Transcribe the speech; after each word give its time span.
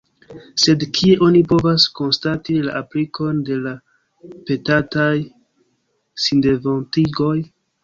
Sed 0.61 0.85
kie 0.99 1.17
oni 1.27 1.43
povas 1.51 1.85
konstati 1.99 2.55
la 2.69 2.73
aplikon 2.79 3.45
de 3.51 3.59
la 3.67 3.75
petataj 4.49 5.13
sindevontigoj? 6.27 7.39